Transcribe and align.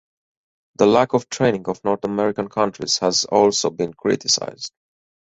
The 0.79 0.87
lack 0.87 1.13
of 1.13 1.29
training 1.29 1.67
of 1.67 1.83
North 1.85 2.03
American 2.05 2.49
countries 2.49 2.97
has 3.01 3.23
also 3.25 3.69
been 3.69 3.93
criticized. 3.93 4.71